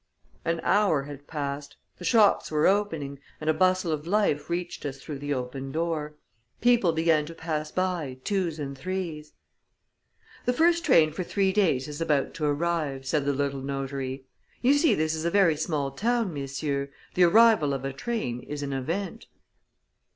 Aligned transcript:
An 0.43 0.59
hour 0.63 1.03
had 1.03 1.27
passed; 1.27 1.75
the 1.99 2.03
shops 2.03 2.49
were 2.49 2.65
opening, 2.65 3.19
and 3.39 3.51
a 3.51 3.53
bustle 3.53 3.91
of 3.91 4.07
life 4.07 4.49
reached 4.49 4.83
us 4.83 4.97
through 4.99 5.19
the 5.19 5.31
open 5.31 5.71
door. 5.71 6.15
People 6.59 6.91
began 6.91 7.23
to 7.27 7.35
pass 7.35 7.71
by 7.71 8.17
twos 8.23 8.57
and 8.57 8.75
threes. 8.75 9.33
"The 10.45 10.53
first 10.53 10.83
train 10.83 11.11
for 11.11 11.23
three 11.23 11.53
days 11.53 11.87
is 11.87 12.01
about 12.01 12.33
to 12.33 12.45
arrive," 12.45 13.05
said 13.05 13.25
the 13.25 13.33
little 13.33 13.61
notary. 13.61 14.25
"You 14.63 14.73
see, 14.73 14.95
this 14.95 15.13
is 15.13 15.23
a 15.23 15.29
very 15.29 15.55
small 15.55 15.91
town, 15.91 16.33
messieurs. 16.33 16.89
The 17.13 17.25
arrival 17.25 17.71
of 17.71 17.85
a 17.85 17.93
train 17.93 18.39
is 18.39 18.63
an 18.63 18.73
event." 18.73 19.27